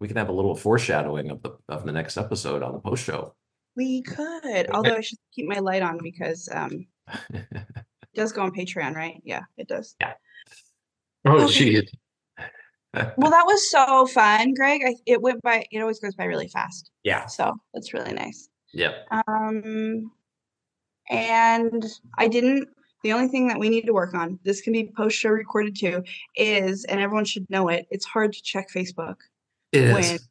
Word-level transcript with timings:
we 0.00 0.08
can 0.08 0.16
have 0.16 0.28
a 0.28 0.32
little 0.32 0.54
foreshadowing 0.54 1.30
of 1.30 1.42
the 1.42 1.56
of 1.68 1.84
the 1.84 1.92
next 1.92 2.16
episode 2.16 2.62
on 2.62 2.72
the 2.72 2.78
post 2.78 3.04
show. 3.04 3.34
We 3.76 4.02
could, 4.02 4.70
although 4.74 4.94
I 4.96 5.00
should 5.00 5.18
keep 5.32 5.46
my 5.48 5.58
light 5.58 5.82
on 5.82 5.98
because 6.02 6.48
um 6.52 6.86
it 7.30 7.46
does 8.14 8.32
go 8.32 8.42
on 8.42 8.52
Patreon, 8.52 8.94
right? 8.94 9.20
Yeah, 9.24 9.42
it 9.56 9.68
does. 9.68 9.96
Yeah. 10.00 10.14
Oh, 11.24 11.44
Okay. 11.44 11.52
geez. 11.52 11.90
Well, 12.94 13.30
that 13.30 13.44
was 13.46 13.70
so 13.70 14.06
fun, 14.14 14.54
Greg. 14.54 14.80
I, 14.86 14.94
it 15.06 15.20
went 15.20 15.42
by. 15.42 15.64
It 15.70 15.80
always 15.80 16.00
goes 16.00 16.14
by 16.14 16.24
really 16.24 16.48
fast, 16.48 16.90
Yeah. 17.04 17.26
so 17.26 17.54
that's 17.74 17.92
really 17.92 18.12
nice. 18.12 18.48
Yeah. 18.72 18.92
Um, 19.26 20.10
and 21.10 21.84
I 22.16 22.28
didn't. 22.28 22.68
The 23.04 23.12
only 23.12 23.28
thing 23.28 23.46
that 23.48 23.58
we 23.60 23.68
need 23.68 23.86
to 23.86 23.92
work 23.92 24.14
on, 24.14 24.40
this 24.42 24.60
can 24.60 24.72
be 24.72 24.90
post 24.96 25.16
show 25.16 25.28
recorded 25.28 25.76
too, 25.78 26.02
is 26.34 26.84
and 26.86 26.98
everyone 27.00 27.24
should 27.24 27.48
know 27.50 27.68
it. 27.68 27.86
It's 27.90 28.04
hard 28.06 28.32
to 28.32 28.42
check 28.42 28.68
Facebook 28.74 29.16
It 29.72 29.92
when 29.92 30.02
is. 30.02 30.28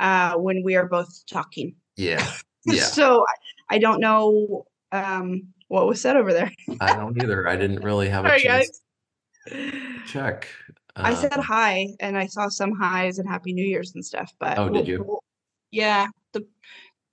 uh 0.00 0.34
when 0.36 0.62
we 0.64 0.76
are 0.76 0.86
both 0.86 1.24
talking. 1.26 1.76
Yeah. 1.96 2.26
Yeah. 2.64 2.84
so 2.84 3.24
I, 3.70 3.74
I 3.74 3.78
don't 3.78 3.98
know 4.00 4.66
um 4.92 5.48
what 5.66 5.86
was 5.88 6.00
said 6.00 6.16
over 6.16 6.32
there. 6.32 6.52
I 6.80 6.92
don't 6.94 7.20
either. 7.20 7.48
I 7.48 7.56
didn't 7.56 7.80
really 7.82 8.08
have 8.08 8.24
a 8.24 8.28
Sorry, 8.28 8.42
chance 8.42 8.80
guys. 9.50 10.02
check. 10.06 10.48
I 10.94 11.14
said 11.14 11.32
Um, 11.32 11.42
hi 11.42 11.88
and 11.98 12.16
I 12.16 12.26
saw 12.26 12.48
some 12.48 12.70
highs 12.72 13.18
and 13.18 13.28
happy 13.28 13.52
new 13.52 13.64
year's 13.64 13.94
and 13.96 14.04
stuff, 14.04 14.32
but 14.38 14.58
Oh, 14.58 14.68
did 14.68 14.86
you? 14.86 15.02
we'll- 15.02 15.24
yeah, 15.72 16.06
the 16.32 16.46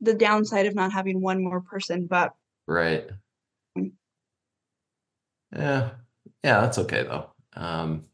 the 0.01 0.13
downside 0.13 0.67
of 0.67 0.75
not 0.75 0.91
having 0.91 1.19
one 1.21 1.43
more 1.43 1.61
person, 1.61 2.05
but 2.05 2.35
Right. 2.67 3.09
Mm. 3.77 3.93
Yeah. 5.55 5.89
Yeah, 6.43 6.61
that's 6.61 6.77
okay 6.77 7.03
though. 7.03 7.31
Um, 7.55 8.05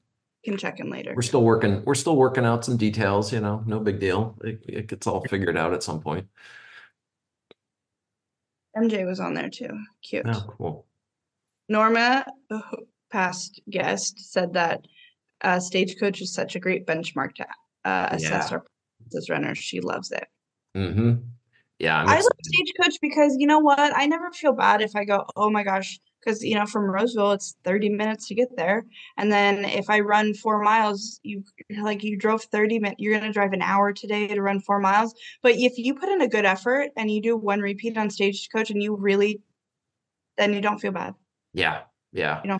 can 0.46 0.58
check 0.58 0.80
in 0.80 0.90
later. 0.90 1.14
we're 1.16 1.22
still 1.22 1.44
working, 1.44 1.84
we're 1.86 1.96
still 1.96 2.16
working 2.16 2.46
out 2.46 2.64
some 2.64 2.78
details, 2.78 3.34
you 3.34 3.40
know, 3.42 3.64
no 3.66 3.80
big 3.80 4.00
deal. 4.00 4.38
It, 4.44 4.64
it 4.68 4.88
gets 4.88 5.08
all 5.08 5.22
figured 5.28 5.58
out 5.58 5.74
at 5.74 5.84
some 5.84 6.00
point. 6.02 6.28
MJ 8.78 9.06
was 9.06 9.20
on 9.20 9.34
there 9.34 9.50
too. 9.50 9.70
Cute. 10.04 10.26
Oh, 10.28 10.46
cool. 10.58 10.86
Norma, 11.70 12.26
uh, 12.52 12.60
past 13.12 13.62
guest, 13.70 14.20
said 14.32 14.54
that 14.54 14.86
uh, 15.42 15.60
Stagecoach 15.60 16.22
is 16.22 16.34
such 16.34 16.56
a 16.56 16.60
great 16.60 16.86
benchmark 16.86 17.36
to 17.36 17.46
uh, 17.86 18.10
assess 18.12 18.52
Yeah. 18.52 18.58
our 18.58 18.66
as 19.16 19.30
runners. 19.30 19.58
She 19.58 19.80
loves 19.80 20.12
it. 20.12 20.28
Mm-hmm. 20.76 21.14
Yeah, 21.80 22.00
I'm 22.02 22.08
I 22.10 22.16
love. 22.16 22.28
Stagecoach 22.44 23.00
because 23.02 23.36
you 23.38 23.48
know 23.48 23.60
what? 23.60 23.96
I 23.96 24.06
never 24.08 24.32
feel 24.32 24.54
bad 24.54 24.82
if 24.82 24.96
I 24.96 25.06
go, 25.06 25.26
oh 25.36 25.50
my 25.50 25.64
gosh, 25.64 26.00
because 26.26 26.44
you 26.44 26.56
know 26.56 26.66
from 26.66 26.86
Roseville 26.86 27.34
it's 27.34 27.56
30 27.64 27.90
minutes 27.90 28.28
to 28.28 28.36
get 28.36 28.56
there, 28.58 28.86
and 29.18 29.32
then 29.32 29.66
if 29.66 29.90
I 29.90 30.00
run 30.00 30.34
four 30.34 30.62
miles, 30.62 31.20
you 31.24 31.44
like 31.82 32.04
you 32.04 32.18
drove 32.18 32.44
30 32.44 32.80
minutes, 32.80 33.00
you're 33.00 33.18
gonna 33.18 33.32
drive 33.32 33.54
an 33.54 33.62
hour 33.62 33.94
today 33.94 34.28
to 34.28 34.42
run 34.42 34.60
four 34.60 34.80
miles. 34.80 35.14
But 35.42 35.54
if 35.56 35.78
you 35.78 35.96
put 35.96 36.10
in 36.10 36.22
a 36.22 36.28
good 36.28 36.46
effort 36.46 36.90
and 36.98 37.12
you 37.12 37.22
do 37.22 37.38
one 37.38 37.62
repeat 37.62 37.98
on 37.98 38.10
Stagecoach 38.10 38.72
and 38.72 38.82
you 38.82 38.96
really, 38.96 39.42
then 40.38 40.54
you 40.54 40.62
don't 40.62 40.80
feel 40.80 40.92
bad. 40.92 41.14
Yeah, 41.54 41.82
yeah. 42.12 42.42
You 42.44 42.50
know, 42.50 42.60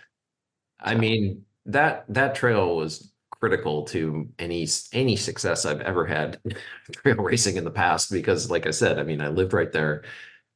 I 0.80 0.96
mean, 0.96 1.44
that 1.66 2.06
that 2.10 2.36
trail 2.36 2.76
was 2.76 3.12
critical 3.32 3.84
to 3.84 4.30
any 4.40 4.68
any 4.94 5.16
success 5.16 5.66
I've 5.66 5.82
ever 5.82 6.06
had 6.06 6.40
trail 6.92 7.18
racing 7.18 7.58
in 7.58 7.64
the 7.64 7.72
past 7.72 8.12
because 8.12 8.50
like 8.52 8.68
I 8.68 8.72
said, 8.72 9.00
I 9.00 9.04
mean, 9.04 9.22
I 9.22 9.30
lived 9.30 9.54
right 9.54 9.72
there. 9.72 10.04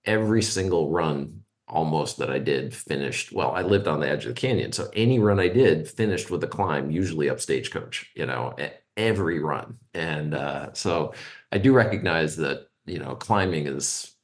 Every 0.06 0.42
single 0.42 0.90
run 0.90 1.44
almost 1.70 2.18
that 2.18 2.30
I 2.30 2.40
did 2.40 2.74
finished, 2.74 3.32
well, 3.32 3.52
I 3.52 3.62
lived 3.62 3.88
on 3.88 4.00
the 4.00 4.10
edge 4.10 4.26
of 4.26 4.36
the 4.36 4.42
canyon, 4.42 4.72
so 4.72 4.90
any 4.94 5.20
run 5.20 5.40
I 5.40 5.48
did 5.48 5.88
finished 5.88 6.30
with 6.32 6.44
a 6.44 6.48
climb, 6.48 6.92
usually 6.92 7.30
up 7.30 7.40
stagecoach, 7.40 8.10
you 8.16 8.26
know, 8.26 8.56
every 8.98 9.40
run. 9.40 9.78
And 9.94 10.34
uh 10.34 10.74
so 10.74 11.14
I 11.52 11.58
do 11.58 11.74
recognize 11.74 12.36
that, 12.38 12.68
you 12.86 13.00
know, 13.00 13.16
climbing 13.16 13.68
is 13.68 14.16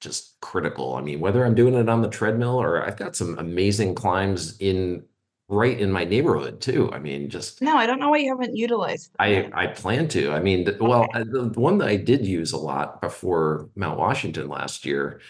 just 0.00 0.40
critical. 0.40 0.94
I 0.96 1.00
mean, 1.00 1.20
whether 1.20 1.44
I'm 1.44 1.54
doing 1.54 1.74
it 1.74 1.88
on 1.88 2.02
the 2.02 2.08
treadmill 2.08 2.60
or 2.60 2.84
I've 2.84 2.96
got 2.96 3.14
some 3.14 3.38
amazing 3.38 3.94
climbs 3.94 4.56
in 4.58 5.04
right 5.48 5.78
in 5.78 5.92
my 5.92 6.04
neighborhood 6.04 6.60
too. 6.60 6.90
I 6.92 6.98
mean, 6.98 7.28
just 7.28 7.60
No, 7.62 7.76
I 7.76 7.86
don't 7.86 8.00
know 8.00 8.10
why 8.10 8.18
you 8.18 8.30
haven't 8.30 8.56
utilized 8.56 9.12
I. 9.18 9.50
I 9.52 9.66
plan 9.68 10.08
to. 10.08 10.32
I 10.32 10.40
mean, 10.40 10.64
th- 10.64 10.78
well, 10.80 11.08
uh, 11.14 11.24
the 11.24 11.50
the 11.50 11.60
one 11.60 11.78
that 11.78 11.88
I 11.88 11.96
did 11.96 12.26
use 12.26 12.52
a 12.52 12.58
lot 12.58 13.00
before 13.00 13.68
Mount 13.76 13.98
Washington 13.98 14.48
last 14.48 14.86
year 14.86 15.20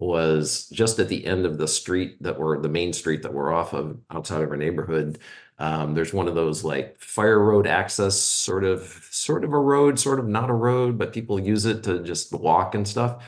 was 0.00 0.68
just 0.70 0.98
at 0.98 1.08
the 1.08 1.26
end 1.26 1.46
of 1.46 1.58
the 1.58 1.68
street 1.68 2.22
that 2.22 2.38
we're 2.40 2.60
the 2.60 2.68
main 2.70 2.92
street 2.92 3.22
that 3.22 3.34
we're 3.34 3.52
off 3.52 3.74
of 3.74 3.98
outside 4.10 4.42
of 4.42 4.50
our 4.50 4.56
neighborhood. 4.58 5.20
Um, 5.58 5.94
there's 5.94 6.14
one 6.14 6.28
of 6.28 6.34
those 6.34 6.64
like 6.64 6.98
fire 7.00 7.38
road 7.40 7.66
access 7.68 8.18
sort 8.20 8.64
of 8.64 8.82
sort 9.12 9.44
of 9.44 9.52
a 9.52 9.58
road, 9.60 9.98
sort 10.00 10.18
of 10.20 10.26
not 10.28 10.50
a 10.50 10.54
road, 10.54 10.98
but 10.98 11.12
people 11.12 11.38
use 11.40 11.66
it 11.66 11.84
to 11.84 12.02
just 12.02 12.32
walk 12.32 12.74
and 12.74 12.88
stuff. 12.88 13.24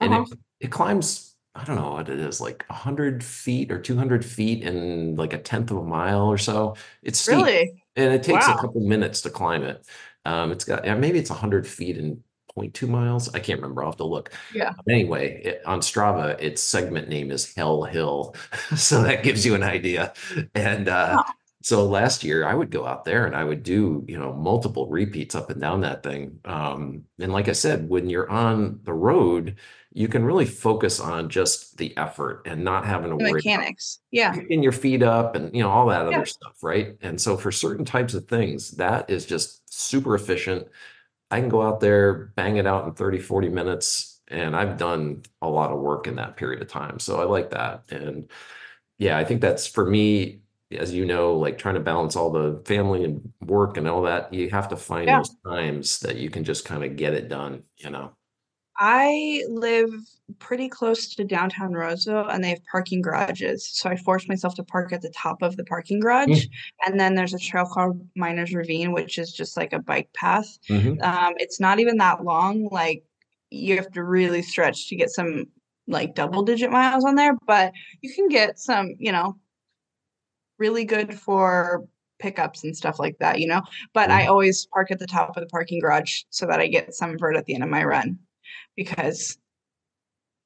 And 0.00 0.12
Uh-huh. 0.12 0.26
it 0.30 0.38
it 0.60 0.72
climbs, 0.72 1.36
I 1.54 1.64
don't 1.64 1.76
know 1.76 1.92
what 1.92 2.08
it 2.10 2.18
is, 2.20 2.40
like 2.40 2.64
100 2.68 3.24
feet 3.24 3.70
or 3.72 3.80
200 3.80 4.24
feet 4.24 4.62
in 4.64 5.16
like 5.16 5.32
a 5.32 5.38
tenth 5.38 5.70
of 5.70 5.78
a 5.78 5.84
mile 5.84 6.26
or 6.26 6.38
so. 6.38 6.76
It's 7.02 7.18
steep. 7.18 7.48
Really? 7.48 7.84
And 7.96 8.12
it 8.14 8.22
takes 8.22 8.48
a 8.48 8.54
couple 8.54 8.80
minutes 8.82 9.22
to 9.22 9.30
climb 9.30 9.62
it. 9.62 9.86
Um, 10.24 10.52
it's 10.52 10.64
got, 10.64 10.84
yeah, 10.84 10.94
maybe 10.94 11.18
it's 11.18 11.30
100 11.30 11.66
feet 11.66 11.96
and 11.98 12.22
0.2 12.54 12.86
miles. 12.86 13.32
I 13.34 13.38
can't 13.40 13.60
remember. 13.60 13.82
I'll 13.82 13.90
have 13.90 13.96
to 13.98 14.04
look. 14.04 14.32
Yeah. 14.50 14.74
But 14.84 14.94
anyway, 14.94 15.42
it, 15.44 15.62
on 15.66 15.80
Strava, 15.80 16.40
its 16.40 16.62
segment 16.62 17.08
name 17.08 17.30
is 17.30 17.54
Hell 17.54 17.84
Hill. 17.84 18.34
So 18.76 19.02
that 19.02 19.22
gives 19.22 19.44
you 19.44 19.54
an 19.54 19.62
idea. 19.62 20.14
And 20.54 20.88
uh, 20.88 21.22
Huh. 21.26 21.32
so 21.62 21.84
last 21.86 22.24
year 22.24 22.46
I 22.46 22.54
would 22.54 22.70
go 22.70 22.86
out 22.86 23.04
there 23.04 23.26
and 23.26 23.36
I 23.36 23.44
would 23.44 23.62
do, 23.62 24.04
you 24.08 24.18
know, 24.18 24.32
multiple 24.32 24.88
repeats 24.88 25.34
up 25.34 25.50
and 25.50 25.60
down 25.60 25.80
that 25.82 26.02
thing. 26.02 26.40
Um, 26.44 27.04
and 27.18 27.32
like 27.32 27.48
I 27.48 27.52
said, 27.52 27.88
when 27.88 28.08
you're 28.08 28.30
on 28.30 28.80
the 28.84 28.92
road, 28.94 29.56
you 29.92 30.08
can 30.08 30.24
really 30.24 30.46
focus 30.46 31.00
on 31.00 31.28
just 31.28 31.76
the 31.76 31.96
effort 31.96 32.42
and 32.46 32.64
not 32.64 32.86
having 32.86 33.10
to 33.10 33.16
The 33.18 33.24
worry 33.24 33.40
about 33.40 33.44
mechanics. 33.44 34.00
Yeah. 34.10 34.32
picking 34.32 34.62
your 34.62 34.72
feet 34.72 35.02
up 35.02 35.34
and 35.34 35.54
you 35.54 35.62
know 35.62 35.70
all 35.70 35.86
that 35.88 36.06
Yeah. 36.06 36.06
other 36.08 36.24
stuff 36.24 36.62
right 36.62 36.96
and 37.02 37.20
so 37.20 37.36
for 37.36 37.50
certain 37.50 37.84
types 37.84 38.14
of 38.14 38.28
things 38.28 38.72
that 38.72 39.10
is 39.10 39.26
just 39.26 39.62
super 39.72 40.14
efficient 40.14 40.68
i 41.30 41.40
can 41.40 41.48
go 41.48 41.62
out 41.62 41.80
there 41.80 42.32
bang 42.36 42.56
it 42.56 42.66
out 42.66 42.86
in 42.86 42.94
30 42.94 43.18
40 43.18 43.48
minutes 43.48 44.20
and 44.28 44.54
i've 44.56 44.76
done 44.78 45.22
a 45.42 45.48
lot 45.48 45.70
of 45.70 45.80
work 45.80 46.06
in 46.06 46.16
that 46.16 46.36
period 46.36 46.62
of 46.62 46.68
time 46.68 46.98
so 46.98 47.20
i 47.20 47.24
like 47.24 47.50
that 47.50 47.84
and 47.90 48.30
yeah 48.98 49.18
i 49.18 49.24
think 49.24 49.40
that's 49.40 49.66
for 49.66 49.86
me 49.88 50.40
as 50.72 50.94
you 50.94 51.04
know 51.04 51.34
like 51.36 51.58
trying 51.58 51.74
to 51.74 51.80
balance 51.80 52.16
all 52.16 52.30
the 52.30 52.62
family 52.66 53.04
and 53.04 53.32
work 53.42 53.76
and 53.76 53.88
all 53.88 54.02
that 54.02 54.32
you 54.32 54.50
have 54.50 54.68
to 54.68 54.76
find 54.76 55.08
Yeah. 55.08 55.18
those 55.18 55.36
times 55.46 56.00
that 56.00 56.16
you 56.16 56.30
can 56.30 56.44
just 56.44 56.64
kind 56.64 56.84
of 56.84 56.96
get 56.96 57.14
it 57.14 57.28
done 57.28 57.62
you 57.78 57.90
know 57.90 58.12
I 58.82 59.44
live 59.50 59.90
pretty 60.38 60.70
close 60.70 61.14
to 61.14 61.22
downtown 61.22 61.74
Roseville 61.74 62.28
and 62.30 62.42
they 62.42 62.48
have 62.48 62.64
parking 62.64 63.02
garages. 63.02 63.68
So 63.68 63.90
I 63.90 63.96
forced 63.96 64.26
myself 64.26 64.54
to 64.54 64.64
park 64.64 64.90
at 64.94 65.02
the 65.02 65.10
top 65.10 65.42
of 65.42 65.58
the 65.58 65.64
parking 65.64 66.00
garage. 66.00 66.46
And 66.86 66.98
then 66.98 67.14
there's 67.14 67.34
a 67.34 67.38
trail 67.38 67.66
called 67.66 68.00
Miners 68.16 68.54
Ravine, 68.54 68.92
which 68.92 69.18
is 69.18 69.32
just 69.32 69.54
like 69.54 69.74
a 69.74 69.80
bike 69.80 70.10
path. 70.14 70.58
Mhm. 70.70 71.02
Um, 71.02 71.34
it's 71.36 71.60
not 71.60 71.78
even 71.78 71.98
that 71.98 72.24
long. 72.24 72.68
Like 72.70 73.04
you 73.50 73.76
have 73.76 73.92
to 73.92 74.02
really 74.02 74.40
stretch 74.40 74.88
to 74.88 74.96
get 74.96 75.10
some 75.10 75.44
like 75.86 76.14
double 76.14 76.42
digit 76.42 76.70
miles 76.70 77.04
on 77.04 77.16
there, 77.16 77.34
but 77.46 77.72
you 78.00 78.10
can 78.14 78.28
get 78.28 78.58
some, 78.58 78.94
you 78.98 79.12
know, 79.12 79.36
really 80.58 80.86
good 80.86 81.12
for 81.12 81.84
pickups 82.18 82.64
and 82.64 82.74
stuff 82.74 82.98
like 82.98 83.18
that, 83.18 83.40
you 83.40 83.46
know. 83.46 83.60
But 83.92 84.10
I 84.10 84.26
always 84.26 84.66
park 84.72 84.90
at 84.90 84.98
the 84.98 85.06
top 85.06 85.36
of 85.36 85.42
the 85.42 85.48
parking 85.48 85.80
garage 85.80 86.22
so 86.30 86.46
that 86.46 86.60
I 86.60 86.66
get 86.66 86.94
some 86.94 87.18
vert 87.18 87.36
at 87.36 87.44
the 87.44 87.54
end 87.54 87.62
of 87.62 87.68
my 87.68 87.84
run 87.84 88.18
because 88.76 89.36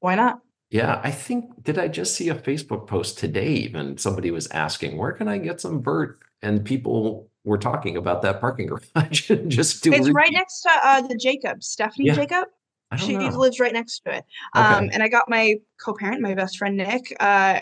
why 0.00 0.14
not? 0.14 0.40
Yeah, 0.70 1.00
I 1.04 1.10
think 1.10 1.62
did 1.62 1.78
I 1.78 1.88
just 1.88 2.14
see 2.16 2.28
a 2.30 2.34
Facebook 2.34 2.86
post 2.86 3.18
today 3.18 3.52
even 3.54 3.96
somebody 3.98 4.30
was 4.30 4.48
asking 4.48 4.96
where 4.96 5.12
can 5.12 5.28
I 5.28 5.38
get 5.38 5.60
some 5.60 5.82
vert 5.82 6.18
and 6.42 6.64
people 6.64 7.28
were 7.44 7.58
talking 7.58 7.96
about 7.96 8.22
that 8.22 8.40
parking 8.40 8.66
garage 8.66 9.30
just 9.48 9.82
do 9.84 9.92
It's 9.92 10.10
right 10.10 10.32
next 10.32 10.62
to 10.62 10.70
uh, 10.82 11.02
the 11.02 11.14
Jacob, 11.16 11.62
Stephanie 11.62 12.06
Yeah. 12.08 12.14
Jacob. 12.14 12.48
She 12.96 13.16
know. 13.16 13.28
lives 13.28 13.58
right 13.58 13.72
next 13.72 14.00
to 14.00 14.10
it. 14.16 14.24
Okay. 14.56 14.64
Um, 14.66 14.88
and 14.92 15.02
I 15.02 15.08
got 15.08 15.28
my 15.28 15.56
co-parent, 15.80 16.20
my 16.20 16.34
best 16.34 16.58
friend 16.58 16.76
Nick. 16.76 17.14
Uh, 17.18 17.60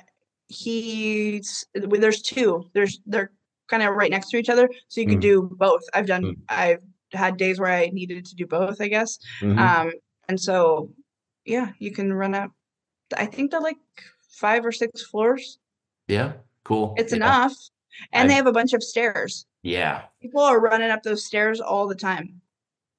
he's 0.49 1.65
there's 1.75 2.21
two. 2.23 2.69
There's 2.75 3.01
they're 3.07 3.33
kind 3.69 3.83
of 3.83 3.95
right 3.95 4.11
next 4.11 4.29
to 4.31 4.37
each 4.37 4.51
other, 4.51 4.69
so 4.89 5.01
you 5.01 5.07
can 5.07 5.19
Mm. 5.19 5.23
do 5.23 5.43
both. 5.57 5.81
I've 5.95 6.07
done. 6.07 6.23
Mm. 6.25 6.37
I've 6.49 6.83
had 7.13 7.37
days 7.39 7.59
where 7.59 7.73
I 7.73 7.87
needed 7.93 8.25
to 8.27 8.35
do 8.35 8.47
both, 8.47 8.81
I 8.81 8.89
guess. 8.89 9.19
Mhm. 9.41 9.59
Um, 9.59 9.93
and 10.29 10.39
so 10.41 10.91
yeah, 11.45 11.71
you 11.79 11.91
can 11.93 12.13
run 12.13 12.35
up. 12.35 12.51
I 13.17 13.27
think 13.27 13.51
they're 13.51 13.61
like 13.61 13.77
five 14.31 14.65
or 14.65 14.73
six 14.73 15.03
floors. 15.03 15.59
yeah, 16.09 16.33
cool. 16.65 16.95
It's 16.97 17.13
Yeah. 17.13 17.17
enough, 17.17 17.55
and 18.13 18.29
they 18.31 18.35
have 18.35 18.47
a 18.47 18.53
bunch 18.53 18.73
of 18.73 18.83
stairs. 18.83 19.47
Yeah, 19.63 20.03
People 20.21 20.41
are 20.43 20.61
running 20.61 20.91
up 20.91 21.03
those 21.03 21.25
stairs 21.25 21.61
all 21.61 21.87
the 21.87 21.95
time. 21.95 22.41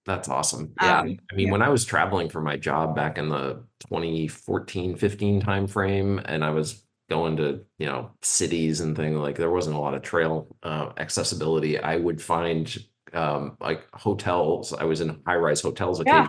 that's 0.05 0.27
awesome. 0.29 0.73
Yeah. 0.81 0.99
Um, 0.99 1.17
I 1.31 1.35
mean, 1.35 1.47
yeah. 1.47 1.51
when 1.51 1.61
I 1.61 1.69
was 1.69 1.83
traveling 1.85 2.29
for 2.29 2.41
my 2.41 2.57
job 2.57 2.95
back 2.95 3.17
in 3.17 3.29
the 3.29 3.63
2014, 3.89 4.95
15 4.97 5.41
timeframe, 5.41 6.21
and 6.25 6.43
I 6.43 6.49
was 6.51 6.83
going 7.09 7.37
to, 7.37 7.61
you 7.79 7.85
know, 7.87 8.11
cities 8.21 8.79
and 8.81 8.95
things 8.95 9.17
like 9.17 9.35
there 9.37 9.49
wasn't 9.51 9.75
a 9.75 9.79
lot 9.79 9.93
of 9.93 10.01
trail 10.01 10.55
uh, 10.63 10.91
accessibility, 10.97 11.79
I 11.79 11.97
would 11.97 12.21
find 12.21 12.73
um, 13.13 13.57
like 13.59 13.87
hotels. 13.93 14.73
I 14.73 14.83
was 14.85 14.99
in 15.01 15.21
high-rise 15.25 15.61
hotels 15.61 16.01
Yeah. 16.05 16.27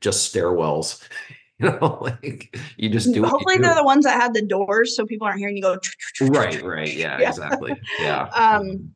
Just 0.00 0.32
stairwells. 0.34 1.02
You 1.58 1.70
know, 1.70 2.00
like 2.02 2.54
you 2.76 2.90
just 2.90 3.14
do. 3.14 3.24
Hopefully 3.24 3.56
do. 3.56 3.62
they're 3.62 3.74
the 3.74 3.82
ones 3.82 4.04
that 4.04 4.20
had 4.20 4.34
the 4.34 4.42
doors 4.42 4.94
so 4.94 5.06
people 5.06 5.26
aren't 5.26 5.38
hearing 5.38 5.56
you 5.56 5.62
go. 5.62 5.78
Right, 6.20 6.62
right, 6.62 6.92
yeah, 6.94 7.18
Yeah. 7.18 7.30
exactly, 7.30 7.74
yeah. 7.98 8.28
Um, 8.36 8.94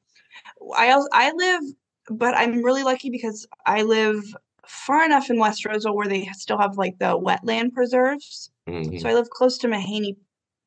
I 0.77 0.91
also 0.91 1.09
I 1.11 1.33
live, 1.33 1.63
but 2.11 2.35
I'm 2.37 2.63
really 2.63 2.83
lucky 2.83 3.09
because 3.09 3.47
I 3.65 3.81
live 3.81 4.23
far 4.67 5.03
enough 5.07 5.31
in 5.31 5.39
West 5.39 5.65
Roseville 5.65 5.97
where 5.97 6.07
they 6.07 6.27
still 6.35 6.59
have 6.59 6.77
like 6.77 6.99
the 6.99 7.19
wetland 7.19 7.73
preserves. 7.73 8.51
Mhm. 8.69 9.01
So 9.01 9.09
I 9.09 9.15
live 9.15 9.31
close 9.31 9.57
to 9.57 9.67
Mahany 9.69 10.19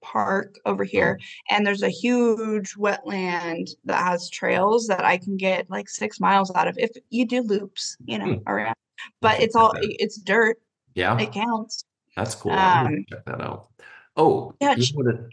Park 0.01 0.55
over 0.65 0.83
here, 0.83 1.19
and 1.51 1.63
there's 1.63 1.83
a 1.83 1.89
huge 1.89 2.73
wetland 2.73 3.69
that 3.85 4.03
has 4.03 4.31
trails 4.31 4.87
that 4.87 5.05
I 5.05 5.17
can 5.17 5.37
get 5.37 5.69
like 5.69 5.87
six 5.89 6.19
miles 6.19 6.51
out 6.55 6.67
of 6.67 6.75
if 6.79 6.89
you 7.11 7.27
do 7.27 7.43
loops, 7.43 7.97
you 8.05 8.17
know, 8.17 8.25
Hmm. 8.33 8.39
around. 8.47 8.75
But 9.21 9.39
it's 9.41 9.55
all 9.55 9.73
it's 9.81 10.17
dirt. 10.17 10.57
Yeah, 10.95 11.17
It 11.19 11.31
counts. 11.31 11.85
that's 12.15 12.35
cool. 12.35 12.51
Um, 12.51 13.05
Check 13.09 13.25
that 13.25 13.41
out. 13.41 13.69
Oh, 14.15 14.53
Yeah, 14.61 14.75
you 14.75 14.85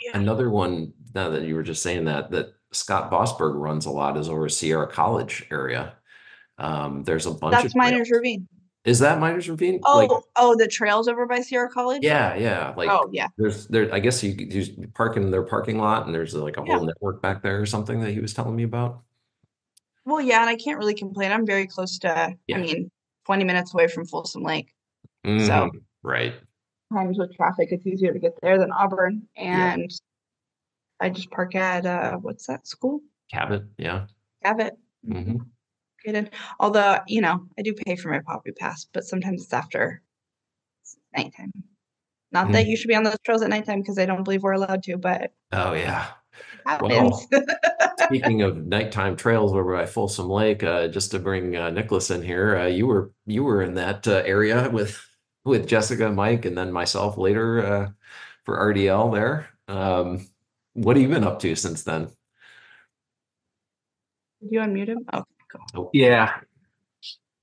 yeah. 0.03 0.19
another 0.19 0.49
one, 0.51 0.93
now 1.15 1.29
that 1.31 1.43
you 1.43 1.55
were 1.55 1.63
just 1.63 1.83
saying 1.83 2.07
that, 2.07 2.31
that 2.31 2.55
Scott 2.73 3.11
Bosberg 3.11 3.55
runs 3.61 3.85
a 3.87 3.91
lot 3.91 4.17
is 4.17 4.29
over 4.29 4.49
Sierra 4.49 4.87
College 4.87 5.47
area. 5.51 5.95
Um, 6.57 7.05
there's 7.05 7.27
a 7.27 7.31
bunch 7.33 7.55
of 7.57 7.63
That's 7.63 7.75
Miners 7.77 8.09
trails. 8.09 8.11
Ravine. 8.21 8.49
Is 8.87 8.99
that 9.01 9.19
Miners 9.21 9.47
Ravine? 9.51 9.81
Oh, 9.85 9.99
Like, 9.99 10.11
oh, 10.37 10.57
the 10.57 10.67
trails 10.67 11.09
over 11.09 11.27
by 11.27 11.41
Sierra 11.41 11.69
College. 11.69 12.03
yeah, 12.03 12.35
yeah, 12.37 12.73
like 12.77 12.89
Oh, 12.89 13.11
yeah. 13.13 13.27
there's 13.37 13.67
there, 13.67 13.93
I 13.95 14.01
guess 14.01 14.23
you 14.23 14.35
could 14.35 14.51
use 14.53 14.71
park 14.95 15.19
in 15.19 15.31
their 15.31 15.43
parking 15.43 15.77
lot 15.79 16.07
and 16.07 16.15
there's 16.15 16.35
like 16.35 16.57
a 16.57 16.63
Yeah. 16.67 16.77
whole 16.77 16.87
network 16.87 17.21
back 17.21 17.43
there 17.43 17.61
or 17.61 17.67
something 17.67 18.01
that 18.01 18.13
he 18.13 18.21
was 18.21 18.33
telling 18.33 18.57
me 18.57 18.63
about. 18.63 19.03
Well, 20.07 20.23
yeah, 20.23 20.41
and 20.41 20.49
I 20.49 20.57
can't 20.57 20.79
really 20.79 20.95
complain. 20.95 21.31
I'm 21.31 21.45
very 21.45 21.67
close 21.67 21.99
to. 21.99 22.35
Yeah. 22.47 22.57
I 22.57 22.61
mean, 22.61 22.91
20 23.31 23.45
minutes 23.45 23.73
away 23.73 23.87
from 23.87 24.05
Folsom 24.05 24.43
Lake. 24.43 24.75
So 25.25 25.31
Mhm, 25.31 25.71
Right. 26.03 26.35
times 26.93 27.17
with 27.17 27.33
traffic, 27.37 27.69
it's 27.71 27.87
easier 27.87 28.13
to 28.13 28.19
get 28.19 28.33
there 28.43 28.59
than 28.59 28.73
Auburn. 28.73 29.29
Yeah. 29.37 29.75
And 29.75 29.89
I 30.99 31.11
just 31.11 31.31
park 31.31 31.55
at 31.55 31.87
uh, 31.87 32.17
what's 32.17 32.49
that 32.49 32.67
school? 32.67 33.01
Cabot, 33.33 33.63
yeah. 33.79 34.07
Abbott. 34.43 34.77
hmm 35.07 35.37
Located. 36.05 36.35
Although, 36.59 36.99
you 37.07 37.21
know, 37.21 37.47
I 37.57 37.63
do 37.63 37.73
pay 37.73 37.95
for 37.95 38.09
my 38.09 38.19
Poppy 38.19 38.51
Pass, 38.51 38.87
but 38.93 39.05
sometimes 39.05 39.45
it's 39.45 39.53
after 39.53 40.03
nighttime. 41.17 41.53
Not 42.33 42.51
that 42.51 42.67
you 42.67 42.77
should 42.77 42.89
be 42.89 42.97
on 42.97 43.05
those 43.05 43.19
trails 43.25 43.43
at 43.43 43.51
nighttime 43.51 43.81
because 43.81 43.99
I 43.99 44.07
don't 44.07 44.25
believe 44.25 44.43
we're 44.43 44.55
allowed 44.55 44.83
to, 44.85 44.97
but 44.97 45.33
Oh 45.53 45.75
yeah. 45.75 46.09
Happens. 46.67 47.27
Speaking 48.05 48.43
of 48.43 48.67
nighttime 48.67 49.17
trails 49.17 49.53
over 49.53 49.77
by 49.77 49.87
Folsom 49.87 50.29
Lake, 50.29 50.63
uh, 50.63 50.89
just 50.89 51.11
to 51.13 51.19
bring 51.19 51.57
uh, 51.57 51.71
Nicholas 51.71 52.11
in 52.11 52.23
here, 52.23 52.57
uh, 52.57 52.67
you 52.67 52.87
were 52.87 53.13
you 53.27 53.45
were 53.45 53.63
in 53.63 53.75
that 53.75 54.07
uh, 54.07 54.23
area 54.25 54.69
with 54.71 55.05
with 55.45 55.67
Jessica, 55.67 56.11
Mike, 56.11 56.45
and 56.45 56.57
then 56.57 56.73
myself 56.73 57.17
later 57.19 57.65
uh, 57.65 57.89
for 58.45 58.57
RDL 58.57 59.13
there. 59.13 59.49
Um, 59.69 60.29
what 60.75 60.97
have 60.97 61.03
you 61.03 61.09
been 61.09 61.25
up 61.25 61.39
to 61.41 61.55
since 61.55 61.85
then? 61.85 62.09
Did 64.43 64.53
you 64.53 64.61
unmute 64.61 64.89
him? 64.89 65.07
Oh, 65.13 65.25
cool. 65.51 65.61
Oh, 65.75 65.91
Yeah. 65.93 66.41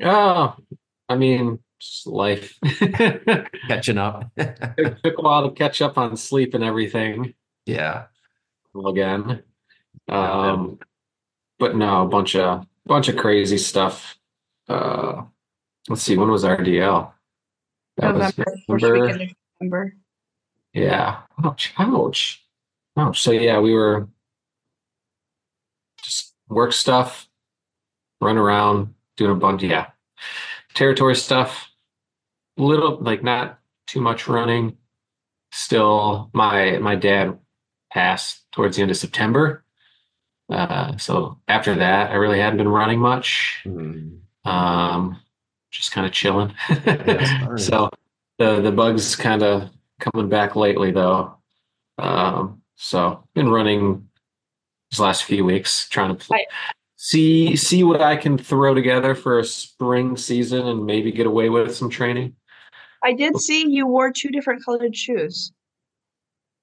Oh, 0.02 0.56
I 1.10 1.16
mean, 1.16 1.60
just 1.80 2.08
life. 2.08 2.58
Catching 3.68 3.98
up. 3.98 4.32
it 4.38 4.98
took 5.04 5.18
a 5.18 5.22
while 5.22 5.50
to 5.50 5.56
catch 5.56 5.82
up 5.82 5.98
on 5.98 6.18
sleep 6.18 6.54
and 6.54 6.64
everything 6.64 7.34
yeah. 7.68 8.06
Again. 8.86 9.44
Yeah, 10.08 10.32
Um, 10.52 10.80
but 11.60 11.76
no, 11.76 12.04
a 12.04 12.08
bunch 12.08 12.36
of 12.36 12.66
bunch 12.86 13.08
of 13.10 13.18
crazy 13.18 13.58
stuff. 13.58 14.18
Uh, 14.70 15.24
let's 15.90 16.04
see, 16.04 16.18
when 16.18 16.30
was 16.30 16.44
RDL? 16.44 17.12
That 17.98 18.14
November, 18.14 18.46
first 18.68 18.84
November. 18.84 19.28
November. 19.60 19.94
Yeah. 20.74 21.22
Ouch. 21.44 21.74
Ouch. 21.80 22.46
Ouch. 22.96 23.22
So 23.22 23.32
yeah, 23.32 23.60
we 23.60 23.74
were 23.74 24.08
just 26.04 26.34
work 26.48 26.74
stuff, 26.74 27.28
run 28.22 28.38
around, 28.38 28.94
doing 29.16 29.32
a 29.32 29.36
bunch. 29.36 29.64
Yeah. 29.64 29.88
Territory 30.74 31.16
stuff. 31.16 31.70
Little 32.58 32.98
like 33.00 33.24
not 33.24 33.60
too 33.88 34.02
much 34.02 34.28
running. 34.28 34.78
Still, 35.52 36.30
my 36.34 36.78
my 36.78 36.96
dad 36.96 37.40
passed 37.92 38.42
towards 38.52 38.76
the 38.76 38.82
end 38.82 38.92
of 38.92 38.98
September. 38.98 39.64
Uh, 40.50 40.96
so 40.98 41.38
after 41.48 41.76
that, 41.76 42.12
I 42.12 42.16
really 42.16 42.40
hadn't 42.40 42.58
been 42.58 42.68
running 42.70 43.00
much. 43.00 43.62
Mm, 43.66 44.20
Um, 44.46 45.20
just 45.72 45.92
kind 45.92 46.08
of 46.08 46.14
chilling. 46.14 46.54
so 47.58 47.90
the 48.40 48.62
the 48.62 48.72
bugs 48.72 49.16
kind 49.16 49.44
of 49.44 49.70
coming 50.00 50.30
back 50.30 50.56
lately 50.56 50.92
though. 50.92 51.38
Um, 51.98 52.62
so 52.76 53.24
been 53.34 53.50
running 53.50 54.08
these 54.90 55.00
last 55.00 55.26
few 55.26 55.44
weeks, 55.44 55.90
trying 55.90 56.16
to 56.16 56.26
pl- 56.26 56.36
Right. 56.36 56.46
see 56.96 57.56
see 57.58 57.84
what 57.84 58.02
I 58.02 58.16
can 58.16 58.38
throw 58.38 58.74
together 58.74 59.16
for 59.16 59.40
a 59.40 59.44
spring 59.44 60.16
season 60.16 60.66
and 60.68 60.86
maybe 60.86 61.12
get 61.12 61.28
away 61.28 61.50
with 61.50 61.76
some 61.76 61.90
training. 61.90 62.36
I 63.04 63.14
did 63.14 63.38
see 63.38 63.68
you 63.70 63.86
wore 63.86 64.12
two 64.12 64.30
different 64.30 64.64
colored 64.64 64.96
shoes. 64.96 65.52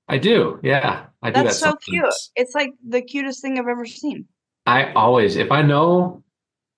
I 0.08 0.18
do, 0.18 0.60
yeah, 0.62 1.06
I 1.22 1.30
do 1.30 1.42
That's 1.44 1.60
that 1.60 1.70
so 1.70 1.76
cute. 1.76 2.04
It's 2.36 2.54
like 2.54 2.72
the 2.86 3.00
cutest 3.02 3.40
thing 3.40 3.58
I've 3.58 3.68
ever 3.68 3.86
seen. 3.86 4.26
I 4.66 4.92
always, 4.92 5.36
if 5.36 5.50
I 5.50 5.62
know, 5.62 6.22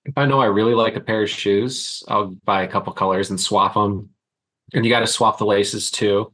if 0.05 0.17
I 0.17 0.25
know 0.25 0.39
I 0.39 0.45
really 0.45 0.73
like 0.73 0.95
a 0.95 1.01
pair 1.01 1.23
of 1.23 1.29
shoes, 1.29 2.03
I'll 2.07 2.35
buy 2.45 2.63
a 2.63 2.67
couple 2.67 2.93
colors 2.93 3.29
and 3.29 3.39
swap 3.39 3.73
them. 3.73 4.09
And 4.73 4.85
you 4.85 4.91
got 4.91 5.01
to 5.01 5.07
swap 5.07 5.37
the 5.37 5.45
laces 5.45 5.91
too. 5.91 6.31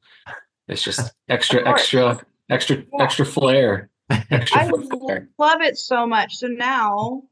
It's 0.68 0.82
just 0.84 1.12
extra, 1.30 1.68
extra, 1.68 2.24
extra, 2.50 2.78
Yeah. 2.78 3.04
extra 3.04 3.26
flair. 3.26 3.90
Extra 4.30 4.62
I 4.62 4.70
flair. 4.70 5.30
love 5.40 5.62
it 5.62 5.78
so 5.78 6.06
much. 6.06 6.36
So 6.36 6.48
now 6.48 7.24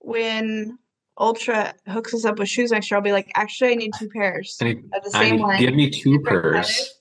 when 0.00 0.78
Altra 1.16 1.74
hooks 1.88 2.12
us 2.14 2.24
up 2.24 2.38
with 2.38 2.48
shoes 2.48 2.70
next 2.72 2.90
year, 2.90 2.96
I'll 2.98 3.04
be 3.04 3.12
like, 3.12 3.30
actually, 3.34 3.72
I 3.72 3.74
need 3.76 3.92
two 3.98 4.08
pairs 4.08 4.56
I 4.60 4.64
need, 4.64 4.78
of 4.94 5.02
the 5.04 5.16
I 5.16 5.28
same 5.30 5.36
need- 5.42 5.58
give 5.58 5.74
me 5.74 5.90
two 5.90 6.20
pairs. 6.20 6.94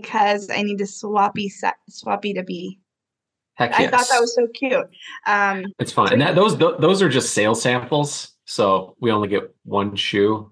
Colors, 0.00 0.46
because 0.46 0.50
I 0.50 0.62
need 0.62 0.78
to 0.78 0.84
swappy 0.86 1.48
set, 1.50 1.74
swappy 1.90 2.34
to 2.34 2.42
be. 2.42 2.78
Heck 3.54 3.70
yes. 3.72 3.80
I 3.80 3.86
thought 3.96 4.06
that 4.10 4.20
was 4.20 4.34
so 4.34 4.46
cute. 4.54 4.86
Um, 5.26 5.66
It's 5.78 5.92
fine. 5.92 6.12
And 6.12 6.22
that 6.22 6.34
those 6.34 6.56
tho- 6.56 6.78
those 6.78 7.02
are 7.02 7.08
just 7.08 7.34
sale 7.34 7.54
samples. 7.54 8.32
So 8.46 8.96
we 9.00 9.10
only 9.12 9.28
get 9.28 9.54
one 9.64 9.94
shoe 9.94 10.50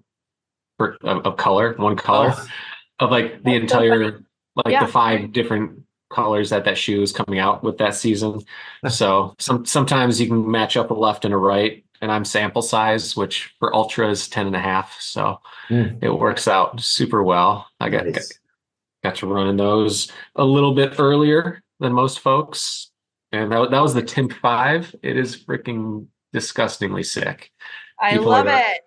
per, 0.77 0.95
of, 1.03 1.25
of 1.25 1.37
color, 1.37 1.73
one 1.77 1.95
color 1.95 2.33
Oh, 2.35 2.47
of 2.99 3.11
like 3.11 3.43
the 3.43 3.57
That's 3.59 3.71
so 3.73 3.79
entire 3.81 4.23
like 4.55 4.67
Yeah. 4.73 4.85
the 4.85 4.91
five 4.91 5.31
different 5.33 5.81
colors 6.11 6.49
that 6.51 6.65
that 6.65 6.77
shoe 6.77 7.01
is 7.01 7.11
coming 7.11 7.39
out 7.39 7.63
with 7.63 7.77
that 7.79 7.95
season. 7.95 8.41
so 8.87 9.33
some 9.39 9.65
sometimes 9.65 10.21
you 10.21 10.27
can 10.27 10.49
match 10.49 10.77
up 10.77 10.91
a 10.91 10.93
left 10.93 11.25
and 11.25 11.33
a 11.33 11.37
right. 11.37 11.83
And 12.03 12.11
I'm 12.11 12.25
sample 12.25 12.61
size, 12.63 13.15
which 13.15 13.53
for 13.59 13.71
Altra 13.75 14.09
is 14.09 14.27
10 14.27 14.47
and 14.47 14.55
a 14.55 14.59
half. 14.59 14.99
So 15.01 15.39
Mm. 15.69 16.03
it 16.03 16.09
works 16.09 16.47
out 16.47 16.81
super 16.81 17.23
well. 17.23 17.67
I 17.79 17.89
got, 17.89 18.03
got 18.05 18.13
nice. 18.15 18.39
Got 19.03 19.15
to 19.15 19.27
run 19.27 19.47
in 19.47 19.57
those 19.57 20.11
a 20.35 20.43
little 20.43 20.73
bit 20.73 20.99
earlier 20.99 21.63
than 21.79 21.93
most 21.93 22.19
folks. 22.19 22.91
And 23.31 23.51
that, 23.51 23.71
that 23.71 23.79
was 23.81 23.93
the 23.93 24.03
Timp 24.03 24.33
5. 24.33 24.95
It 25.01 25.17
is 25.17 25.37
freaking 25.37 26.07
disgustingly 26.33 27.03
sick. 27.03 27.51
I 27.99 28.11
People 28.11 28.27
love 28.27 28.45
there. 28.45 28.71
it. 28.71 28.81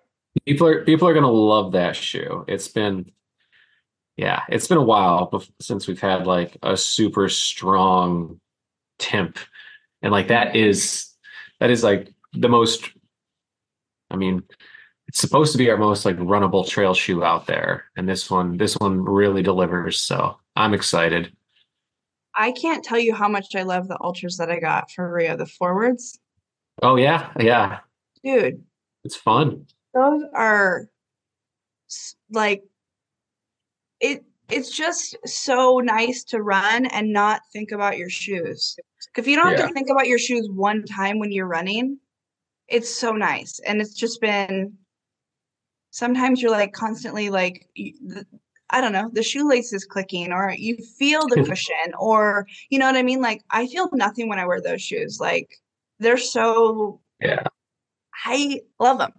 People 0.45 0.67
are 0.67 0.83
people 0.83 1.07
are 1.07 1.13
going 1.13 1.23
to 1.23 1.29
love 1.29 1.71
that 1.73 1.95
shoe. 1.95 2.43
It's 2.47 2.67
been 2.67 3.11
yeah, 4.17 4.43
it's 4.49 4.67
been 4.67 4.77
a 4.77 4.83
while 4.83 5.43
since 5.59 5.87
we've 5.87 5.99
had 5.99 6.25
like 6.27 6.57
a 6.63 6.77
super 6.77 7.29
strong 7.29 8.39
Timp. 8.97 9.37
And 10.01 10.11
like 10.11 10.29
that 10.29 10.55
is 10.55 11.09
that 11.59 11.69
is 11.69 11.83
like 11.83 12.13
the 12.33 12.49
most 12.49 12.89
I 14.11 14.17
mean, 14.17 14.43
supposed 15.15 15.51
to 15.53 15.57
be 15.57 15.69
our 15.69 15.77
most 15.77 16.05
like 16.05 16.17
runnable 16.17 16.67
trail 16.67 16.93
shoe 16.93 17.23
out 17.23 17.47
there. 17.47 17.85
And 17.95 18.07
this 18.07 18.29
one 18.29 18.57
this 18.57 18.75
one 18.75 19.03
really 19.03 19.41
delivers. 19.41 19.99
So, 19.99 20.37
I'm 20.55 20.73
excited. 20.73 21.31
I 22.35 22.51
can't 22.51 22.83
tell 22.83 22.99
you 22.99 23.13
how 23.15 23.29
much 23.29 23.55
I 23.55 23.63
love 23.63 23.87
the 23.87 23.97
Altras 24.01 24.37
that 24.37 24.51
I 24.51 24.59
got 24.59 24.91
for 24.91 25.11
Rio, 25.11 25.37
the 25.37 25.45
forwards. 25.45 26.19
Oh 26.81 26.97
yeah, 26.97 27.31
yeah. 27.39 27.79
Dude, 28.23 28.63
It's 29.05 29.15
fun. 29.15 29.65
those 29.93 30.23
are 30.33 30.87
like 32.31 32.63
it 34.01 34.23
it's 34.49 34.75
just 34.75 35.15
so 35.25 35.79
nice 35.79 36.23
to 36.25 36.41
run 36.41 36.85
and 36.87 37.11
not 37.13 37.41
think 37.53 37.71
about 37.71 37.97
your 37.97 38.09
shoes. 38.09 38.75
If 39.17 39.27
you 39.27 39.35
don't 39.37 39.47
have 39.51 39.59
Yeah. 39.59 39.67
to 39.67 39.73
think 39.73 39.89
about 39.89 40.07
your 40.07 40.19
shoes 40.19 40.47
one 40.51 40.83
time 40.83 41.17
when 41.19 41.31
you're 41.31 41.47
running, 41.47 41.99
it's 42.67 42.93
so 42.93 43.13
nice. 43.13 43.59
And 43.65 43.81
it's 43.81 43.93
just 43.95 44.19
been 44.21 44.77
sometimes 45.95 46.41
you're 46.41 46.51
like 46.51 46.73
constantly 46.73 47.29
like 47.29 47.67
I 48.69 48.81
don't 48.81 48.91
know, 48.91 49.09
the 49.13 49.23
shoelace 49.23 49.71
is 49.71 49.85
clicking 49.85 50.33
or 50.33 50.53
you 50.57 50.75
feel 50.99 51.21
the 51.29 51.43
cushion 51.49 51.93
or 51.97 52.45
you 52.69 52.77
know 52.79 52.85
what 52.87 52.97
I 52.97 53.03
mean? 53.03 53.21
Like 53.21 53.41
I 53.49 53.65
feel 53.67 53.87
nothing 53.93 54.27
when 54.27 54.37
I 54.37 54.45
wear 54.45 54.59
those 54.61 54.81
shoes. 54.81 55.19
Like 55.21 55.49
they're 55.99 56.17
so 56.17 56.99
Yeah. 57.21 57.43
I 58.25 58.59
love 58.79 58.97
them. 58.97 59.13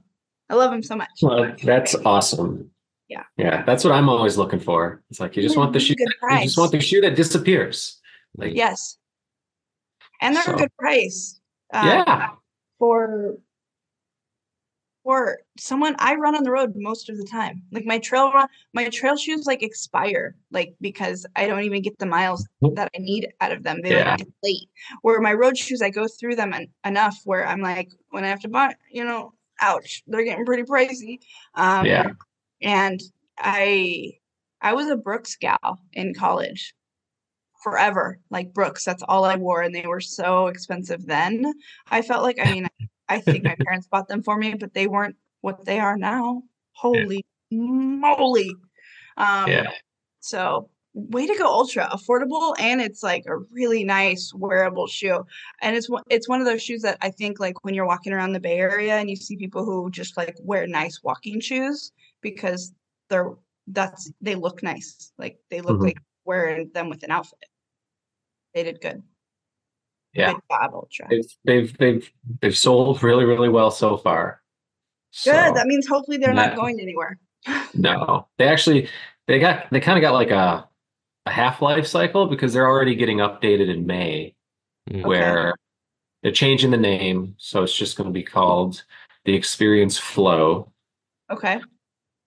I 0.50 0.54
love 0.54 0.71
them 0.71 0.83
so 0.83 0.97
much. 0.97 1.09
Well, 1.23 1.54
that's 1.62 1.95
awesome. 2.04 2.71
Yeah. 3.09 3.25
Yeah. 3.38 3.62
That's 3.64 3.83
what 3.83 3.95
I'm 3.95 4.09
always 4.11 4.37
looking 4.37 4.61
for. 4.61 5.02
It's 5.11 5.18
like 5.21 5.35
you 5.37 5.42
just 5.42 5.54
Yeah, 5.54 5.61
want 5.62 5.73
the 5.73 5.80
shoe. 5.80 5.95
You 5.99 6.42
just 6.42 6.59
want 6.59 6.73
the 6.73 6.80
shoe 6.80 7.00
that 7.00 7.16
disappears. 7.16 7.99
Like 8.37 8.54
Yes. 8.54 8.99
And 10.21 10.37
they're 10.37 10.42
So- 10.45 10.54
a 10.54 10.59
good 10.59 10.76
price. 10.78 11.40
uh, 11.73 12.02
yeah. 12.06 12.28
For 12.78 13.38
for 15.07 15.39
someone 15.57 15.95
I 16.01 16.17
run 16.17 16.35
on 16.35 16.43
the 16.43 16.51
road 16.51 16.73
most 16.75 17.09
of 17.09 17.17
the 17.17 17.25
time. 17.25 17.63
Like 17.71 17.85
my 17.85 18.01
trail 18.01 18.33
run, 18.33 18.49
my 18.75 18.89
trail 18.89 19.17
shoes 19.17 19.47
like 19.47 19.63
expire, 19.63 20.35
like 20.51 20.75
because 20.81 21.25
I 21.37 21.47
don't 21.47 21.63
even 21.63 21.81
get 21.81 21.97
the 22.01 22.07
miles 22.07 22.45
that 22.75 22.91
I 22.93 22.99
need 22.99 23.29
out 23.41 23.53
of 23.53 23.63
them. 23.63 23.83
They 23.83 23.95
Yeah. 23.95 24.11
like 24.11 24.19
deflate. 24.19 24.69
Where 25.03 25.21
my 25.21 25.33
road 25.33 25.57
shoes, 25.57 25.81
I 25.81 25.91
go 25.91 26.09
through 26.09 26.35
them 26.35 26.53
en- 26.53 26.67
enough 26.85 27.17
where 27.23 27.47
I'm 27.47 27.61
like, 27.61 27.89
when 28.11 28.25
I 28.25 28.29
have 28.29 28.41
to 28.41 28.49
buy, 28.49 28.75
you 28.91 29.05
know, 29.05 29.33
ouch, 29.61 30.03
they're 30.09 30.25
getting 30.25 30.45
pretty 30.45 30.65
pricey. 30.65 31.19
Um, 31.55 31.87
Yeah. 31.87 32.07
and 32.61 33.01
I 33.39 34.15
I 34.61 34.73
was 34.73 34.89
a 34.89 34.97
Brooks 34.97 35.37
gal 35.37 35.79
in 35.93 36.15
college 36.15 36.75
forever. 37.63 38.19
Like 38.29 38.53
Brooks, 38.53 38.85
that's 38.85 39.05
all 39.07 39.25
I 39.25 39.37
wore, 39.37 39.63
and 39.63 39.73
they 39.73 39.87
were 39.87 40.01
so 40.01 40.49
expensive 40.49 41.07
then. 41.07 41.53
I 41.93 42.03
felt 42.03 42.25
like 42.25 42.41
I 42.41 42.51
mean, 42.53 42.67
I 43.09 43.21
think 43.21 43.45
my 43.45 43.57
parents 43.67 43.89
bought 43.89 44.09
them 44.09 44.23
for 44.23 44.37
me, 44.37 44.55
but 44.55 44.75
they 44.75 44.87
weren't 44.87 45.17
what 45.43 45.65
they 45.65 45.79
are 45.81 45.97
now. 45.97 46.43
Holy 46.73 47.25
moly! 47.51 48.51
Um, 49.17 49.49
Yeah. 49.51 49.71
So 50.21 50.71
way 50.95 51.27
to 51.27 51.35
go, 51.37 51.47
ultra 51.47 51.89
affordable, 51.93 52.55
and 52.59 52.81
it's 52.81 53.03
like 53.03 53.25
a 53.29 53.39
really 53.53 53.85
nice 53.85 54.33
wearable 54.35 54.87
shoe. 54.89 55.25
And 55.63 55.77
it's 55.77 55.89
one 55.91 56.03
it's 56.11 56.29
one 56.29 56.41
of 56.41 56.47
those 56.47 56.63
shoes 56.63 56.83
that 56.83 56.99
I 57.03 57.11
think 57.11 57.39
like 57.41 57.65
when 57.65 57.75
you're 57.75 57.87
walking 57.87 58.13
around 58.13 58.33
the 58.33 58.41
Bay 58.41 58.59
Area 58.59 58.97
and 58.97 59.11
you 59.11 59.17
see 59.17 59.37
people 59.37 59.65
who 59.65 59.91
just 59.91 60.17
like 60.17 60.37
wear 60.43 60.67
nice 60.67 61.01
walking 61.03 61.41
shoes 61.41 61.93
because 62.23 62.73
they're 63.11 63.33
that's 63.69 64.11
they 64.21 64.35
look 64.37 64.63
nice. 64.63 65.13
Like 65.19 65.39
they 65.51 65.61
look 65.61 65.79
Mhm. 65.79 65.85
like 65.85 65.99
wearing 66.25 66.71
them 66.75 66.89
with 66.91 67.03
an 67.05 67.11
outfit. 67.13 67.49
They 68.55 68.63
did 68.65 68.81
good. 68.81 69.03
Yeah. 70.17 70.33
Good 70.33 70.43
job, 70.51 70.71
Altra. 70.75 71.07
They've, 71.11 71.25
they've 71.45 71.79
they've 71.79 72.13
they've 72.41 72.57
sold 72.57 73.03
really 73.03 73.25
really 73.25 73.49
well 73.49 73.71
so 73.71 73.97
far. 73.97 74.41
So, 75.11 75.33
Good. 75.33 75.55
That 75.57 75.67
means 75.67 75.87
hopefully 75.87 76.17
they're 76.17 76.35
not 76.35 76.51
that- 76.51 76.57
going 76.57 76.81
anywhere. 76.81 77.19
no, 77.75 78.27
they 78.39 78.49
actually 78.49 78.89
they 79.29 79.39
got 79.39 79.71
they 79.71 79.81
kind 79.81 79.99
of 79.99 80.03
got 80.03 80.15
like 80.15 80.31
a 80.31 80.69
a 81.27 81.31
half 81.31 81.61
life 81.63 81.87
cycle 81.87 82.27
because 82.27 82.53
they're 82.53 82.69
already 82.69 82.95
getting 82.95 83.19
updated 83.19 83.69
in 83.73 83.87
May, 83.87 84.35
Mm. 84.91 85.05
where 85.05 85.53
they're 86.23 86.31
changing 86.33 86.71
the 86.71 86.77
name, 86.77 87.35
so 87.39 87.63
it's 87.65 87.77
just 87.77 87.97
going 87.97 88.09
to 88.09 88.13
be 88.13 88.23
called 88.23 88.85
the 89.25 89.35
Experience 89.35 89.99
Flow, 89.99 90.71
Okay. 91.31 91.61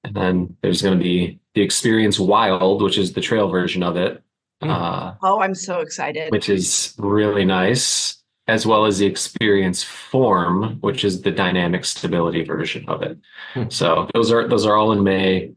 and 0.03 0.13
then 0.13 0.57
there's 0.61 0.81
going 0.81 0.97
to 0.97 1.01
be 1.03 1.39
the 1.53 1.61
Experience 1.61 2.19
Wild, 2.19 2.81
which 2.81 2.97
is 2.97 3.13
the 3.13 3.21
trail 3.21 3.47
version 3.49 3.81
of 3.81 3.95
it. 3.95 4.21
Uh, 4.61 5.13
Oh, 5.23 5.39
I'm 5.41 5.55
so 5.55 5.79
excited. 5.79 6.31
which 6.31 6.49
is 6.49 6.93
really 6.97 7.45
nice, 7.45 8.21
as 8.47 8.65
well 8.65 8.85
as 8.85 8.97
the 8.99 9.05
experience 9.05 9.83
form, 9.83 10.77
which 10.81 11.03
is 11.05 11.21
the 11.21 11.31
dynamic 11.31 11.85
stability 11.85 12.43
version 12.43 12.83
of 12.89 13.01
it. 13.03 13.17
Hmm. 13.53 13.69
So 13.69 14.09
those 14.13 14.31
are 14.31 14.47
those 14.47 14.65
are 14.65 14.75
all 14.75 14.91
in 14.91 15.03
May. 15.03 15.53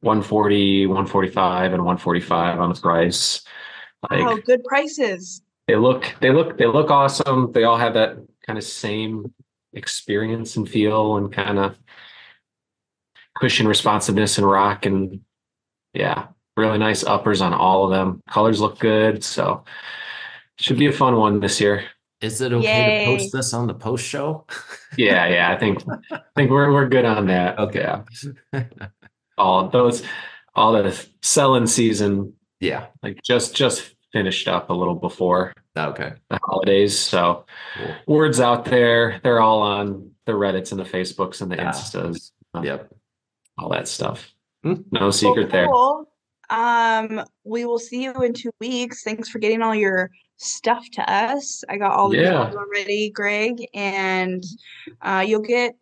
140, 0.00 0.86
145, 0.86 1.72
and 1.72 1.82
145 1.84 2.60
on 2.60 2.72
the 2.72 2.80
price. 2.80 3.42
Like 4.08 4.20
oh, 4.22 4.36
good 4.36 4.62
prices. 4.62 5.42
they 5.66 5.74
look 5.74 6.14
they 6.20 6.30
look 6.30 6.56
they 6.56 6.66
look 6.66 6.88
awesome. 6.90 7.50
They 7.52 7.64
all 7.64 7.76
have 7.78 7.94
that 7.94 8.16
kind 8.46 8.56
of 8.58 8.62
same 8.64 9.34
experience 9.72 10.56
and 10.56 10.68
feel 10.68 11.16
and 11.16 11.32
kind 11.32 11.58
of 11.58 11.76
cushion 13.36 13.66
responsiveness 13.66 14.38
and 14.38 14.48
rock 14.48 14.86
and 14.86 15.20
yeah, 15.94 16.28
really 16.58 16.78
nice 16.78 17.04
uppers 17.04 17.40
on 17.40 17.54
all 17.54 17.84
of 17.84 17.90
them. 17.90 18.20
Colors 18.28 18.60
look 18.60 18.78
good, 18.78 19.24
so 19.24 19.64
should 20.56 20.78
be 20.78 20.86
a 20.86 20.92
fun 20.92 21.16
one 21.16 21.40
this 21.40 21.60
year. 21.60 21.84
Is 22.20 22.40
it 22.40 22.52
okay 22.52 23.04
to 23.06 23.16
post 23.16 23.32
this 23.32 23.54
on 23.54 23.66
the 23.68 23.74
post 23.74 24.04
show? 24.04 24.44
Yeah, 24.96 25.28
yeah, 25.28 25.52
I 25.52 25.58
think 25.58 25.82
I 26.10 26.20
think 26.34 26.50
we're 26.50 26.72
we're 26.72 26.88
good 26.88 27.04
on 27.04 27.26
that. 27.26 27.58
Okay. 27.58 27.80
Yeah. 28.54 28.64
All 29.38 29.68
those 29.68 30.02
all 30.54 30.72
the 30.72 31.06
selling 31.22 31.66
season 31.66 32.32
yeah. 32.58 32.86
like 33.02 33.20
just 33.22 33.54
just 33.54 33.94
finished 34.12 34.48
up 34.48 34.70
a 34.70 34.72
little 34.72 34.94
before 34.94 35.52
Okay. 35.76 36.14
the 36.30 36.40
holidays. 36.42 36.98
So 36.98 37.44
Cool. 37.76 37.94
words 38.16 38.40
out 38.40 38.64
there. 38.64 39.20
They're 39.22 39.40
all 39.42 39.60
on 39.60 40.10
the 40.24 40.32
Reddits 40.32 40.72
and 40.72 40.80
the 40.80 40.84
Facebooks 40.84 41.42
and 41.42 41.52
the 41.52 41.56
Yeah. 41.56 41.70
Instas, 41.70 42.32
uh, 42.54 42.62
Yep. 42.64 42.92
all 43.58 43.68
that 43.68 43.86
stuff. 43.86 44.32
Hmm. 44.64 44.76
No 44.90 45.10
secret 45.10 45.50
there. 45.50 45.66
Cool. 45.66 46.07
Um, 46.50 47.22
we 47.44 47.64
will 47.64 47.78
see 47.78 48.04
you 48.04 48.12
in 48.22 48.32
two 48.32 48.50
weeks. 48.60 49.02
Thanks 49.02 49.28
for 49.28 49.38
getting 49.38 49.62
all 49.62 49.74
your 49.74 50.10
stuff 50.36 50.84
to 50.92 51.12
us. 51.12 51.62
I 51.68 51.76
got 51.76 51.92
all 51.92 52.08
the 52.08 52.18
Yeah. 52.18 52.32
emails 52.32 52.54
already, 52.54 53.10
Greg, 53.10 53.64
and 53.74 54.42
uh, 55.02 55.24
you'll 55.26 55.40
get 55.42 55.74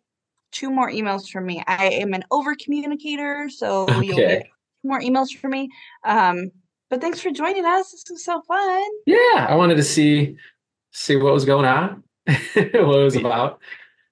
two 0.51 0.69
more 0.71 0.89
emails 0.91 1.29
from 1.29 1.45
me. 1.45 1.63
I 1.67 1.87
am 1.89 2.13
an 2.13 2.23
over 2.31 2.55
communicator, 2.55 3.49
so 3.49 3.87
you'll 4.01 4.17
get 4.17 4.43
two 4.43 4.87
more 4.89 4.99
emails 4.99 5.29
from 5.35 5.51
me. 5.51 5.69
Um, 6.03 6.51
but 6.89 7.01
thanks 7.01 7.19
for 7.19 7.31
joining 7.31 7.65
us. 7.65 7.91
This 7.91 8.03
was 8.09 8.23
so 8.25 8.41
fun. 8.47 8.83
Yeah, 9.05 9.45
I 9.49 9.55
wanted 9.55 9.75
to 9.75 9.83
see 9.83 10.35
see 10.91 11.15
what 11.15 11.33
was 11.33 11.45
going 11.45 11.65
on, 11.65 12.03
what 12.25 12.39
it 12.73 12.83
was 12.85 13.15
about. 13.15 13.59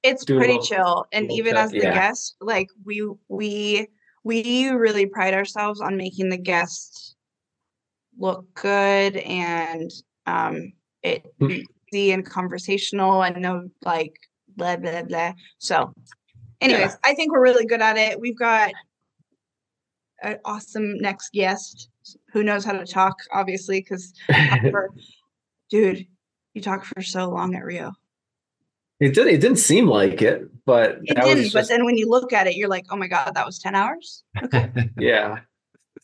it's 0.03 0.23
do 0.23 0.35
a 0.35 0.37
pretty 0.37 0.53
little- 0.53 0.65
chill 0.67 1.05
and 1.11 1.31
even 1.31 1.55
as 1.57 1.71
the 1.71 1.79
yeah. 1.79 1.93
guest 1.93 2.35
like 2.39 2.67
we 2.85 3.09
we 3.27 3.87
we 4.25 4.67
really 4.69 5.05
pride 5.05 5.35
ourselves 5.35 5.79
on 5.79 5.95
making 5.95 6.29
the 6.29 6.37
guests 6.37 7.15
look 8.17 8.45
good 8.55 9.15
and 9.17 9.89
um 10.25 10.73
it 11.03 11.23
Hmm. 11.39 11.47
be 11.47 11.67
easy 11.93 12.11
and 12.11 12.25
conversational 12.25 13.23
and 13.23 13.41
no 13.41 13.69
like 13.85 14.13
blah 14.57 14.75
blah 14.75 15.03
blah. 15.03 15.33
So 15.59 15.93
anyways 16.59 16.97
i 17.03 17.13
think 17.13 17.31
we're 17.31 17.43
really 17.43 17.65
good 17.65 17.81
at 17.81 17.97
it. 17.97 18.19
We've 18.19 18.37
got 18.37 18.73
an 20.23 20.39
awesome 20.43 20.97
next 20.97 21.31
guest. 21.33 21.89
Who 22.33 22.43
knows 22.43 22.65
how 22.65 22.73
to 22.73 22.85
talk 22.85 23.15
obviously 23.31 23.79
because 23.81 24.13
dude 25.69 26.07
you 26.53 26.61
talk 26.61 26.83
for 26.85 27.01
so 27.01 27.29
long 27.29 27.53
at 27.55 27.63
rio. 27.63 27.91
It 28.99 29.13
did. 29.13 29.27
It 29.27 29.41
didn't 29.41 29.57
seem 29.57 29.87
like 29.87 30.21
it, 30.21 30.49
but 30.65 30.99
It 31.03 31.15
that 31.15 31.23
didn't, 31.25 31.43
was 31.43 31.53
but 31.53 31.67
then 31.67 31.85
when 31.85 31.97
you 31.97 32.09
look 32.09 32.33
at 32.33 32.47
it, 32.47 32.55
you're 32.55 32.69
like, 32.69 32.85
oh 32.89 32.95
my 32.95 33.07
god, 33.07 33.31
that 33.35 33.45
was 33.45 33.59
ten 33.59 33.75
hours. 33.75 34.23
Okay. 34.43 34.71
yeah, 34.97 35.39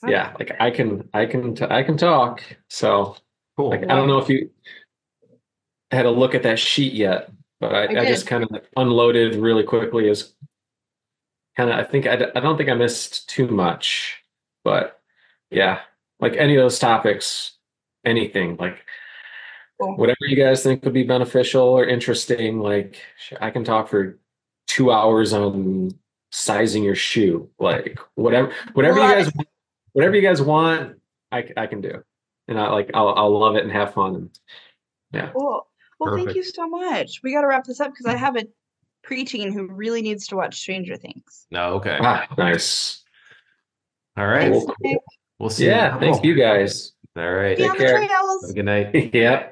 yeah. 0.08 0.34
Like 0.40 0.56
I 0.60 0.72
can, 0.72 1.10
I 1.14 1.26
can, 1.26 1.56
t- 1.56 1.66
I 1.70 1.84
can 1.84 1.98
talk. 1.98 2.44
So 2.70 3.16
Cool. 3.58 3.70
like 3.70 3.84
I 3.84 3.96
don't 3.96 4.08
know 4.08 4.20
if 4.20 4.30
you 4.30 4.50
had 5.92 6.06
a 6.06 6.12
look 6.12 6.36
at 6.36 6.44
that 6.44 6.60
sheet 6.60 6.94
yet, 6.94 7.32
but 7.60 7.76
I, 7.76 7.86
I 7.86 8.02
I, 8.02 8.06
just 8.06 8.28
kind 8.28 8.44
of 8.44 8.50
unloaded 8.78 9.36
really 9.36 9.64
quickly. 9.64 10.10
As 10.10 10.34
kind 11.58 11.70
of, 11.70 11.78
I 11.78 11.84
think 11.84 12.08
I, 12.08 12.14
I 12.36 12.40
don't 12.40 12.58
think 12.58 12.70
I 12.70 12.74
missed 12.76 13.30
too 13.30 13.48
much, 13.48 14.24
but 14.64 15.00
yeah, 15.50 15.80
like 16.20 16.36
any 16.38 16.56
of 16.56 16.62
those 16.62 16.80
topics, 16.80 17.58
anything 18.06 18.58
like 18.58 18.86
whatever 19.78 20.18
you 20.22 20.36
guys 20.36 20.64
think 20.64 20.84
would 20.84 20.94
be 20.94 21.04
beneficial 21.04 21.64
or 21.64 21.86
interesting. 21.86 22.60
Like 22.60 23.02
I 23.40 23.50
can 23.50 23.64
talk 23.64 23.90
for 23.90 24.18
two 24.72 24.90
hours 24.92 25.34
on 25.34 25.92
sizing 26.32 26.82
your 26.82 26.96
shoe, 26.96 27.50
like 27.60 28.00
whatever, 28.16 28.54
whatever 28.74 29.00
you 29.00 29.04
Love 29.04 29.26
guys, 29.26 29.46
whatever 29.92 30.16
you 30.16 30.22
guys 30.22 30.42
want, 30.42 30.96
I, 31.30 31.46
I 31.58 31.68
can 31.68 31.82
do, 31.82 32.02
and 32.48 32.58
I 32.58 32.70
like 32.70 32.90
I'll 32.94 33.10
I'll 33.10 33.38
love 33.38 33.58
it 33.58 33.64
and 33.64 33.72
have 33.72 33.94
fun. 33.94 34.30
Yeah, 35.12 35.30
Cool. 35.34 35.68
Well, 36.00 36.16
thank 36.16 36.34
you 36.36 36.44
so 36.44 36.68
much. 36.70 37.20
We 37.22 37.34
got 37.34 37.42
to 37.42 37.48
wrap 37.48 37.66
this 37.66 37.82
up 37.82 37.92
because 37.92 38.06
I 38.06 38.16
have 38.16 38.38
a 38.38 38.46
preteen 39.06 39.52
who 39.54 39.68
really 39.68 40.02
needs 40.02 40.26
to 40.28 40.38
watch 40.38 40.58
Stranger 40.58 40.96
Things. 40.96 41.48
No, 41.52 41.74
okay. 41.74 41.98
ah, 42.02 42.26
nice. 42.38 43.04
All 44.18 44.26
right. 44.26 44.52
Thanks, 44.52 44.66
Cool. 44.82 45.04
We'll 45.38 45.50
see. 45.50 45.66
Yeah, 45.68 46.00
thanks 46.00 46.20
Cool. 46.20 46.28
you 46.28 46.36
guys. 46.36 46.94
All 47.18 47.30
right. 47.30 47.58
Be 47.58 47.64
Take 47.64 47.72
on 47.72 47.78
the 47.78 47.84
care. 47.84 47.98
trails. 47.98 48.42
Have 48.44 48.50
a 48.52 48.54
good 48.54 48.66
night. 48.66 49.12
yeah. 49.14 49.50